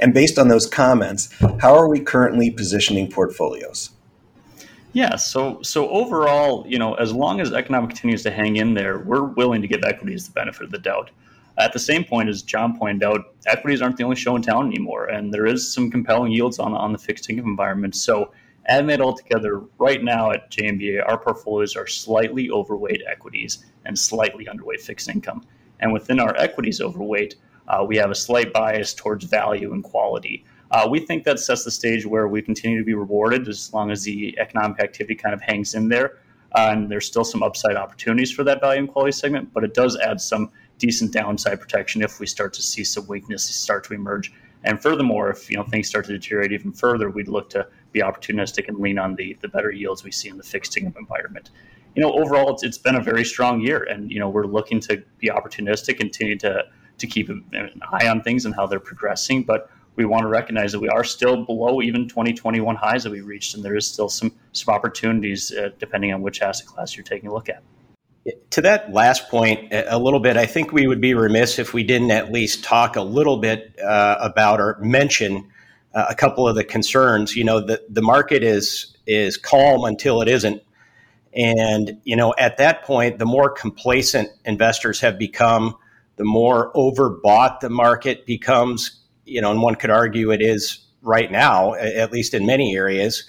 And 0.00 0.12
based 0.12 0.38
on 0.38 0.48
those 0.48 0.66
comments, 0.66 1.32
how 1.60 1.74
are 1.74 1.88
we 1.88 2.00
currently 2.00 2.50
positioning 2.50 3.10
portfolios? 3.10 3.90
Yeah, 4.92 5.16
so 5.16 5.60
so 5.62 5.88
overall, 5.88 6.64
you 6.68 6.78
know, 6.78 6.94
as 6.94 7.12
long 7.12 7.40
as 7.40 7.52
economic 7.52 7.90
continues 7.90 8.22
to 8.22 8.30
hang 8.30 8.56
in 8.56 8.74
there, 8.74 8.98
we're 9.00 9.24
willing 9.24 9.60
to 9.62 9.68
give 9.68 9.82
equities 9.82 10.26
the 10.26 10.32
benefit 10.32 10.62
of 10.62 10.70
the 10.70 10.78
doubt. 10.78 11.10
At 11.56 11.72
the 11.72 11.78
same 11.78 12.04
point, 12.04 12.28
as 12.28 12.42
John 12.42 12.76
pointed 12.76 13.04
out, 13.04 13.34
equities 13.46 13.80
aren't 13.80 13.96
the 13.96 14.04
only 14.04 14.16
show 14.16 14.34
in 14.34 14.42
town 14.42 14.66
anymore, 14.66 15.06
and 15.06 15.32
there 15.32 15.46
is 15.46 15.72
some 15.72 15.90
compelling 15.90 16.32
yields 16.32 16.58
on 16.58 16.74
on 16.74 16.92
the 16.92 16.98
fixed 16.98 17.30
income 17.30 17.46
environment. 17.46 17.94
So 17.94 18.32
Adding 18.66 18.86
that 18.86 19.00
all 19.02 19.14
together, 19.14 19.60
right 19.78 20.02
now 20.02 20.30
at 20.30 20.50
JNBA, 20.50 21.06
our 21.06 21.18
portfolios 21.18 21.76
are 21.76 21.86
slightly 21.86 22.50
overweight 22.50 23.02
equities 23.06 23.64
and 23.84 23.98
slightly 23.98 24.46
underweight 24.46 24.80
fixed 24.80 25.10
income. 25.10 25.46
And 25.80 25.92
within 25.92 26.18
our 26.18 26.34
equities 26.38 26.80
overweight, 26.80 27.34
uh, 27.68 27.84
we 27.86 27.96
have 27.98 28.10
a 28.10 28.14
slight 28.14 28.54
bias 28.54 28.94
towards 28.94 29.26
value 29.26 29.74
and 29.74 29.84
quality. 29.84 30.46
Uh, 30.70 30.88
we 30.90 30.98
think 30.98 31.24
that 31.24 31.38
sets 31.38 31.64
the 31.64 31.70
stage 31.70 32.06
where 32.06 32.26
we 32.26 32.40
continue 32.40 32.78
to 32.78 32.84
be 32.84 32.94
rewarded 32.94 33.48
as 33.48 33.72
long 33.74 33.90
as 33.90 34.02
the 34.02 34.34
economic 34.38 34.80
activity 34.80 35.14
kind 35.14 35.34
of 35.34 35.42
hangs 35.42 35.74
in 35.74 35.88
there. 35.88 36.18
Uh, 36.56 36.68
and 36.70 36.90
there's 36.90 37.06
still 37.06 37.24
some 37.24 37.42
upside 37.42 37.76
opportunities 37.76 38.30
for 38.32 38.44
that 38.44 38.60
value 38.62 38.78
and 38.78 38.88
quality 38.88 39.12
segment, 39.12 39.52
but 39.52 39.62
it 39.62 39.74
does 39.74 39.98
add 39.98 40.20
some 40.20 40.50
decent 40.78 41.12
downside 41.12 41.60
protection 41.60 42.02
if 42.02 42.20
we 42.20 42.26
start 42.26 42.52
to 42.54 42.62
see 42.62 42.84
some 42.84 43.06
weakness 43.06 43.44
start 43.44 43.84
to 43.84 43.94
emerge. 43.94 44.32
And 44.64 44.80
furthermore, 44.80 45.30
if 45.30 45.50
you 45.50 45.56
know 45.56 45.64
things 45.64 45.88
start 45.88 46.06
to 46.06 46.12
deteriorate 46.12 46.52
even 46.52 46.72
further, 46.72 47.10
we'd 47.10 47.28
look 47.28 47.50
to 47.50 47.66
be 47.92 48.00
opportunistic 48.00 48.68
and 48.68 48.78
lean 48.78 48.98
on 48.98 49.14
the 49.14 49.36
the 49.40 49.48
better 49.48 49.70
yields 49.70 50.02
we 50.04 50.10
see 50.10 50.28
in 50.28 50.36
the 50.36 50.42
fixed 50.42 50.76
income 50.76 50.94
environment. 50.98 51.50
You 51.94 52.02
know, 52.02 52.12
overall, 52.12 52.52
it's, 52.52 52.64
it's 52.64 52.78
been 52.78 52.96
a 52.96 53.02
very 53.02 53.24
strong 53.24 53.60
year, 53.60 53.84
and 53.84 54.10
you 54.10 54.18
know 54.18 54.28
we're 54.28 54.46
looking 54.46 54.80
to 54.80 55.02
be 55.18 55.28
opportunistic, 55.28 55.98
continue 55.98 56.38
to 56.38 56.64
to 56.96 57.06
keep 57.06 57.28
an 57.28 57.44
eye 57.92 58.08
on 58.08 58.22
things 58.22 58.46
and 58.46 58.54
how 58.54 58.66
they're 58.66 58.80
progressing, 58.80 59.42
but 59.42 59.68
we 59.96 60.04
want 60.04 60.22
to 60.22 60.28
recognize 60.28 60.72
that 60.72 60.80
we 60.80 60.88
are 60.88 61.04
still 61.04 61.44
below 61.44 61.82
even 61.82 62.08
2021 62.08 62.76
highs 62.76 63.04
that 63.04 63.10
we 63.10 63.20
reached, 63.20 63.54
and 63.54 63.64
there 63.64 63.76
is 63.76 63.86
still 63.86 64.08
some 64.08 64.32
some 64.52 64.74
opportunities 64.74 65.52
uh, 65.52 65.70
depending 65.78 66.12
on 66.12 66.22
which 66.22 66.40
asset 66.40 66.66
class 66.66 66.96
you're 66.96 67.04
taking 67.04 67.28
a 67.28 67.32
look 67.32 67.48
at. 67.48 67.62
To 68.50 68.62
that 68.62 68.92
last 68.92 69.28
point, 69.28 69.72
a 69.72 69.98
little 69.98 70.20
bit, 70.20 70.36
I 70.36 70.46
think 70.46 70.72
we 70.72 70.86
would 70.86 71.00
be 71.00 71.12
remiss 71.12 71.58
if 71.58 71.74
we 71.74 71.82
didn't 71.82 72.10
at 72.10 72.32
least 72.32 72.64
talk 72.64 72.96
a 72.96 73.02
little 73.02 73.36
bit 73.36 73.78
uh, 73.78 74.16
about 74.20 74.60
or 74.60 74.78
mention 74.80 75.50
uh, 75.94 76.06
a 76.08 76.14
couple 76.14 76.48
of 76.48 76.56
the 76.56 76.64
concerns. 76.64 77.36
You 77.36 77.44
know, 77.44 77.60
the, 77.60 77.82
the 77.90 78.00
market 78.00 78.42
is 78.42 78.96
is 79.06 79.36
calm 79.36 79.84
until 79.84 80.22
it 80.22 80.28
isn't. 80.28 80.62
And, 81.34 82.00
you 82.04 82.16
know, 82.16 82.34
at 82.38 82.58
that 82.58 82.84
point, 82.84 83.18
the 83.18 83.26
more 83.26 83.50
complacent 83.50 84.30
investors 84.44 85.00
have 85.00 85.18
become, 85.18 85.76
the 86.16 86.24
more 86.24 86.72
overbought 86.74 87.60
the 87.60 87.70
market 87.70 88.24
becomes, 88.24 89.02
you 89.24 89.40
know, 89.40 89.50
and 89.50 89.60
one 89.60 89.74
could 89.74 89.90
argue 89.90 90.30
it 90.30 90.40
is 90.40 90.78
right 91.02 91.30
now, 91.30 91.74
at 91.74 92.12
least 92.12 92.34
in 92.34 92.46
many 92.46 92.76
areas. 92.76 93.24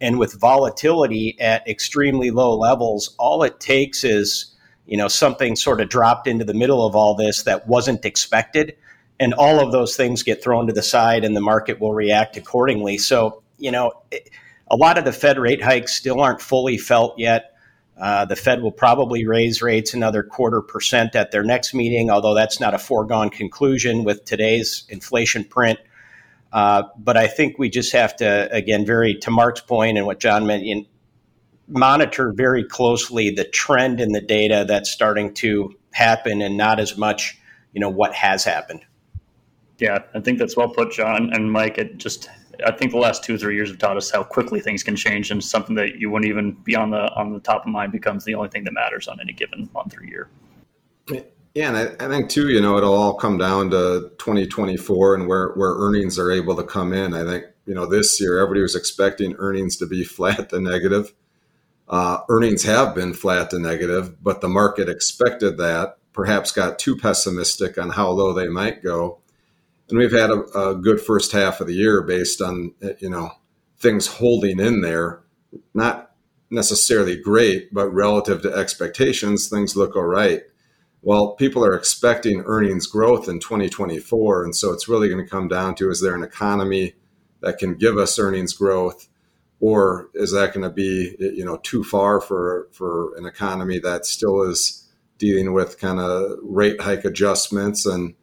And 0.00 0.18
with 0.18 0.38
volatility 0.38 1.38
at 1.40 1.66
extremely 1.66 2.30
low 2.30 2.56
levels, 2.56 3.14
all 3.18 3.42
it 3.42 3.58
takes 3.58 4.04
is, 4.04 4.54
you 4.86 4.96
know, 4.96 5.08
something 5.08 5.56
sort 5.56 5.80
of 5.80 5.88
dropped 5.88 6.26
into 6.26 6.44
the 6.44 6.54
middle 6.54 6.86
of 6.86 6.94
all 6.94 7.14
this 7.14 7.42
that 7.42 7.66
wasn't 7.66 8.04
expected 8.04 8.76
and 9.20 9.34
all 9.34 9.60
of 9.60 9.72
those 9.72 9.96
things 9.96 10.22
get 10.22 10.42
thrown 10.42 10.66
to 10.66 10.72
the 10.72 10.82
side 10.82 11.24
and 11.24 11.36
the 11.36 11.40
market 11.40 11.80
will 11.80 11.92
react 11.92 12.36
accordingly. 12.36 12.98
So, 12.98 13.42
you 13.58 13.70
know, 13.70 13.92
a 14.70 14.76
lot 14.76 14.98
of 14.98 15.04
the 15.04 15.12
Fed 15.12 15.38
rate 15.38 15.62
hikes 15.62 15.94
still 15.94 16.20
aren't 16.20 16.40
fully 16.40 16.78
felt 16.78 17.18
yet. 17.18 17.54
Uh, 18.00 18.24
the 18.24 18.36
Fed 18.36 18.62
will 18.62 18.72
probably 18.72 19.26
raise 19.26 19.60
rates 19.60 19.92
another 19.92 20.22
quarter 20.22 20.60
percent 20.60 21.16
at 21.16 21.32
their 21.32 21.42
next 21.42 21.74
meeting, 21.74 22.10
although 22.10 22.34
that's 22.34 22.60
not 22.60 22.74
a 22.74 22.78
foregone 22.78 23.28
conclusion 23.28 24.04
with 24.04 24.24
today's 24.24 24.84
inflation 24.88 25.42
print. 25.42 25.80
Uh, 26.52 26.84
but 26.98 27.16
I 27.16 27.26
think 27.26 27.58
we 27.58 27.68
just 27.68 27.92
have 27.92 28.16
to, 28.16 28.50
again, 28.52 28.86
very 28.86 29.14
to 29.16 29.30
Mark's 29.30 29.60
point 29.60 29.98
and 29.98 30.06
what 30.06 30.18
John 30.20 30.46
mentioned, 30.46 30.86
monitor 31.68 32.32
very 32.32 32.64
closely 32.64 33.30
the 33.30 33.44
trend 33.44 34.00
in 34.00 34.12
the 34.12 34.20
data 34.20 34.64
that's 34.66 34.90
starting 34.90 35.34
to 35.34 35.74
happen 35.92 36.40
and 36.40 36.56
not 36.56 36.80
as 36.80 36.96
much, 36.96 37.38
you 37.72 37.80
know, 37.80 37.90
what 37.90 38.14
has 38.14 38.44
happened. 38.44 38.84
Yeah, 39.78 39.98
I 40.14 40.20
think 40.20 40.38
that's 40.38 40.56
well 40.56 40.68
put, 40.68 40.90
John 40.90 41.30
and 41.32 41.52
Mike. 41.52 41.78
It 41.78 41.98
just 41.98 42.28
I 42.66 42.72
think 42.72 42.90
the 42.90 42.98
last 42.98 43.22
two 43.22 43.36
or 43.36 43.38
three 43.38 43.54
years 43.54 43.68
have 43.68 43.78
taught 43.78 43.96
us 43.96 44.10
how 44.10 44.24
quickly 44.24 44.60
things 44.60 44.82
can 44.82 44.96
change, 44.96 45.30
and 45.30 45.42
something 45.42 45.76
that 45.76 45.96
you 45.96 46.10
wouldn't 46.10 46.28
even 46.28 46.52
be 46.64 46.74
on 46.74 46.90
the 46.90 47.12
on 47.14 47.32
the 47.32 47.40
top 47.40 47.64
of 47.64 47.68
mind 47.70 47.92
becomes 47.92 48.24
the 48.24 48.34
only 48.34 48.48
thing 48.48 48.64
that 48.64 48.72
matters 48.72 49.06
on 49.06 49.20
any 49.20 49.32
given 49.32 49.70
month 49.72 49.96
or 49.96 50.04
year. 50.04 50.28
Yeah, 51.54 51.68
and 51.68 51.76
I, 51.76 52.06
I 52.06 52.08
think 52.08 52.30
too, 52.30 52.48
you 52.48 52.60
know, 52.60 52.76
it'll 52.76 52.94
all 52.94 53.14
come 53.14 53.38
down 53.38 53.70
to 53.70 54.12
2024 54.18 55.14
and 55.14 55.26
where 55.26 55.52
where 55.54 55.74
earnings 55.74 56.18
are 56.18 56.30
able 56.30 56.56
to 56.56 56.62
come 56.62 56.92
in. 56.92 57.14
I 57.14 57.24
think 57.24 57.46
you 57.66 57.74
know 57.74 57.86
this 57.86 58.20
year 58.20 58.38
everybody 58.38 58.62
was 58.62 58.76
expecting 58.76 59.34
earnings 59.38 59.76
to 59.78 59.86
be 59.86 60.04
flat 60.04 60.50
to 60.50 60.60
negative. 60.60 61.12
Uh, 61.88 62.18
earnings 62.28 62.64
have 62.64 62.94
been 62.94 63.14
flat 63.14 63.50
to 63.50 63.58
negative, 63.58 64.22
but 64.22 64.40
the 64.40 64.48
market 64.48 64.88
expected 64.88 65.56
that. 65.56 65.96
Perhaps 66.12 66.52
got 66.52 66.78
too 66.78 66.96
pessimistic 66.96 67.78
on 67.78 67.90
how 67.90 68.10
low 68.10 68.32
they 68.32 68.48
might 68.48 68.82
go 68.82 69.20
and 69.88 69.98
we've 69.98 70.12
had 70.12 70.30
a, 70.30 70.42
a, 70.58 70.74
good 70.74 71.00
first 71.00 71.32
half 71.32 71.60
of 71.60 71.66
the 71.66 71.74
year 71.74 72.02
based 72.02 72.40
on 72.40 72.74
you 72.98 73.08
know 73.08 73.30
things 73.78 74.06
holding 74.06 74.60
in 74.60 74.80
there 74.80 75.20
not 75.74 76.12
necessarily 76.50 77.16
great 77.16 77.72
but 77.72 77.88
relative 77.90 78.42
to 78.42 78.52
expectations 78.52 79.48
things 79.48 79.76
look 79.76 79.96
all 79.96 80.02
right 80.02 80.42
well 81.02 81.34
people 81.34 81.64
are 81.64 81.74
expecting 81.74 82.42
earnings 82.46 82.86
growth 82.86 83.28
in 83.28 83.40
2024 83.40 84.44
and 84.44 84.56
so 84.56 84.72
it's 84.72 84.88
really 84.88 85.08
going 85.08 85.22
to 85.22 85.30
come 85.30 85.48
down 85.48 85.74
to 85.74 85.90
is 85.90 86.00
there 86.00 86.14
an 86.14 86.22
economy 86.22 86.94
that 87.40 87.58
can 87.58 87.74
give 87.74 87.96
us 87.96 88.18
earnings 88.18 88.52
growth 88.52 89.08
or 89.60 90.08
is 90.14 90.32
that 90.32 90.52
going 90.52 90.62
to 90.62 90.70
be 90.70 91.16
you 91.18 91.44
know 91.44 91.58
too 91.58 91.84
far 91.84 92.20
for 92.20 92.68
for 92.72 93.16
an 93.16 93.26
economy 93.26 93.78
that 93.78 94.06
still 94.06 94.42
is 94.42 94.88
dealing 95.18 95.52
with 95.52 95.80
kind 95.80 95.98
of 95.98 96.38
rate 96.42 96.80
hike 96.80 97.04
adjustments 97.04 97.84
and 97.84 98.14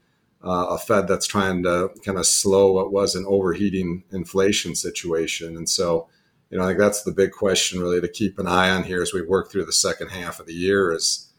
uh, 0.46 0.68
a 0.70 0.78
Fed 0.78 1.08
that's 1.08 1.26
trying 1.26 1.64
to 1.64 1.90
kind 2.04 2.20
of 2.20 2.26
slow 2.26 2.72
what 2.72 2.92
was 2.92 3.16
an 3.16 3.26
overheating 3.28 4.04
inflation 4.12 4.76
situation. 4.76 5.58
And 5.58 5.68
so, 5.68 6.08
you 6.52 6.58
know, 6.58 6.64
I 6.64 6.68
think 6.68 6.80
that's 6.80 7.02
the 7.02 7.12
big 7.12 7.32
question 7.32 7.80
really 7.80 8.00
to 8.00 8.08
keep 8.08 8.38
an 8.38 8.48
eye 8.48 8.70
on 8.70 8.84
here 8.84 9.02
as 9.02 9.12
we 9.12 9.24
work 9.24 9.52
through 9.52 9.66
the 9.66 9.74
second 9.74 10.10
half 10.10 10.40
of 10.40 10.46
the 10.46 10.54
year 10.54 10.92
is 10.92 11.32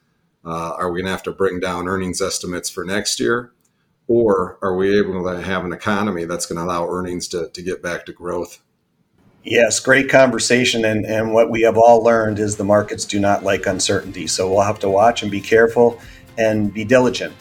uh, 0.46 0.74
are 0.78 0.90
we 0.92 1.00
going 1.00 1.06
to 1.06 1.10
have 1.10 1.24
to 1.24 1.32
bring 1.32 1.58
down 1.58 1.88
earnings 1.88 2.22
estimates 2.22 2.70
for 2.70 2.84
next 2.84 3.18
year? 3.18 3.52
Or 4.06 4.58
are 4.62 4.76
we 4.76 4.96
able 4.96 5.24
to 5.24 5.42
have 5.42 5.64
an 5.64 5.72
economy 5.72 6.24
that's 6.24 6.46
going 6.46 6.58
to 6.58 6.64
allow 6.64 6.88
earnings 6.88 7.26
to, 7.28 7.50
to 7.52 7.62
get 7.62 7.82
back 7.82 8.06
to 8.06 8.12
growth? 8.12 8.62
Yes, 9.42 9.80
great 9.80 10.08
conversation. 10.08 10.84
And, 10.84 11.04
and 11.04 11.32
what 11.32 11.50
we 11.50 11.62
have 11.62 11.76
all 11.76 12.02
learned 12.02 12.38
is 12.38 12.56
the 12.56 12.64
markets 12.64 13.04
do 13.04 13.18
not 13.18 13.42
like 13.42 13.66
uncertainty. 13.66 14.28
So 14.28 14.48
we'll 14.48 14.62
have 14.62 14.78
to 14.80 14.88
watch 14.88 15.22
and 15.22 15.30
be 15.30 15.40
careful 15.40 16.00
and 16.38 16.72
be 16.72 16.84
diligent. 16.84 17.34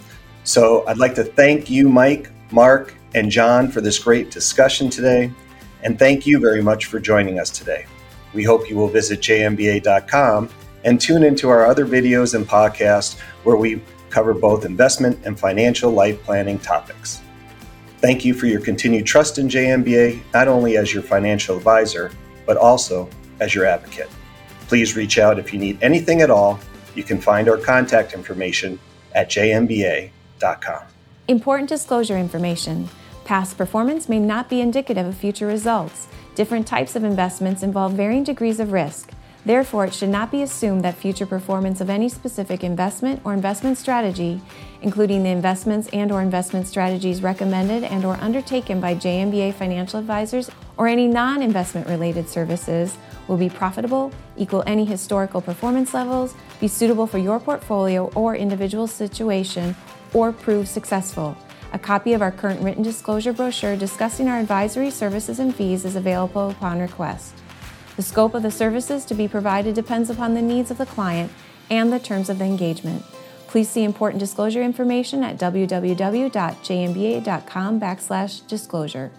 So 0.43 0.87
I'd 0.87 0.97
like 0.97 1.15
to 1.15 1.23
thank 1.23 1.69
you, 1.69 1.89
Mike, 1.89 2.31
Mark, 2.51 2.95
and 3.13 3.29
John 3.29 3.69
for 3.69 3.81
this 3.81 3.99
great 3.99 4.31
discussion 4.31 4.89
today. 4.89 5.31
And 5.83 5.99
thank 5.99 6.25
you 6.25 6.39
very 6.39 6.61
much 6.61 6.85
for 6.85 6.99
joining 6.99 7.39
us 7.39 7.51
today. 7.51 7.85
We 8.33 8.43
hope 8.43 8.69
you 8.69 8.75
will 8.75 8.87
visit 8.87 9.19
jnba.com 9.19 10.49
and 10.85 11.01
tune 11.01 11.23
into 11.23 11.49
our 11.49 11.65
other 11.65 11.85
videos 11.85 12.35
and 12.35 12.47
podcasts 12.47 13.19
where 13.43 13.57
we 13.57 13.81
cover 14.09 14.33
both 14.33 14.63
investment 14.63 15.19
and 15.25 15.37
financial 15.37 15.91
life 15.91 16.23
planning 16.23 16.57
topics. 16.59 17.21
Thank 17.97 18.23
you 18.23 18.33
for 18.33 18.45
your 18.45 18.61
continued 18.61 19.05
trust 19.05 19.39
in 19.39 19.49
JNBA, 19.49 20.21
not 20.33 20.47
only 20.47 20.77
as 20.77 20.93
your 20.93 21.03
financial 21.03 21.57
advisor, 21.57 22.11
but 22.45 22.55
also 22.55 23.09
as 23.39 23.53
your 23.53 23.65
advocate. 23.65 24.09
Please 24.67 24.95
reach 24.95 25.17
out 25.17 25.39
if 25.39 25.51
you 25.51 25.59
need 25.59 25.77
anything 25.81 26.21
at 26.21 26.29
all. 26.29 26.59
You 26.93 27.03
can 27.03 27.19
find 27.19 27.49
our 27.49 27.57
contact 27.57 28.13
information 28.13 28.79
at 29.13 29.29
jnba.com. 29.29 30.83
Important 31.27 31.67
disclosure 31.67 32.17
information. 32.17 32.87
Past 33.25 33.57
performance 33.57 34.07
may 34.07 34.19
not 34.19 34.49
be 34.49 34.61
indicative 34.61 35.07
of 35.07 35.17
future 35.17 35.47
results. 35.47 36.07
Different 36.35 36.67
types 36.67 36.95
of 36.95 37.03
investments 37.03 37.63
involve 37.63 37.93
varying 37.93 38.23
degrees 38.23 38.59
of 38.59 38.71
risk. 38.71 39.11
Therefore, 39.45 39.85
it 39.85 39.93
should 39.93 40.09
not 40.09 40.31
be 40.31 40.41
assumed 40.41 40.83
that 40.83 40.95
future 40.95 41.27
performance 41.27 41.79
of 41.79 41.89
any 41.89 42.09
specific 42.09 42.63
investment 42.63 43.21
or 43.23 43.33
investment 43.33 43.77
strategy, 43.77 44.41
including 44.81 45.21
the 45.21 45.29
investments 45.29 45.87
and 45.93 46.11
or 46.11 46.23
investment 46.23 46.67
strategies 46.67 47.21
recommended 47.21 47.83
and 47.83 48.03
or 48.05 48.15
undertaken 48.15 48.81
by 48.81 48.95
JNBA 48.95 49.53
financial 49.53 49.99
advisors 49.99 50.49
or 50.77 50.87
any 50.87 51.07
non-investment 51.07 51.87
related 51.87 52.27
services, 52.27 52.97
will 53.27 53.37
be 53.37 53.49
profitable, 53.49 54.11
equal 54.35 54.63
any 54.65 54.83
historical 54.83 55.41
performance 55.41 55.93
levels, 55.93 56.33
be 56.59 56.67
suitable 56.67 57.05
for 57.05 57.19
your 57.19 57.39
portfolio 57.39 58.07
or 58.15 58.35
individual 58.35 58.87
situation, 58.87 59.75
or 60.13 60.31
prove 60.31 60.67
successful. 60.67 61.37
A 61.73 61.79
copy 61.79 62.13
of 62.13 62.21
our 62.21 62.31
current 62.31 62.61
written 62.61 62.83
disclosure 62.83 63.33
brochure 63.33 63.75
discussing 63.75 64.27
our 64.27 64.39
advisory 64.39 64.89
services 64.89 65.39
and 65.39 65.55
fees 65.55 65.85
is 65.85 65.95
available 65.95 66.49
upon 66.49 66.79
request. 66.79 67.35
The 67.95 68.03
scope 68.03 68.33
of 68.33 68.43
the 68.43 68.51
services 68.51 69.05
to 69.05 69.13
be 69.13 69.27
provided 69.27 69.75
depends 69.75 70.09
upon 70.09 70.33
the 70.33 70.41
needs 70.41 70.71
of 70.71 70.77
the 70.77 70.85
client 70.85 71.31
and 71.69 71.93
the 71.93 71.99
terms 71.99 72.29
of 72.29 72.39
the 72.39 72.45
engagement. 72.45 73.03
Please 73.47 73.69
see 73.69 73.83
important 73.83 74.19
disclosure 74.19 74.61
information 74.61 75.23
at 75.23 75.37
www.jnba.com 75.37 76.29
backslash 77.79 78.47
disclosure. 78.47 79.11